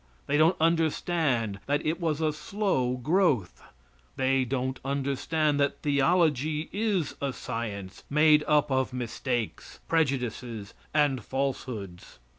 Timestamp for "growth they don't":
2.97-4.79